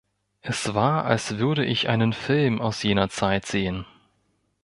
[0.41, 3.85] Es war, als würde ich einen Film aus jener Zeit sehen.